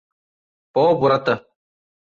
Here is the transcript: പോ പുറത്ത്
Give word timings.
പോ 0.75 0.83
പുറത്ത് 0.99 1.35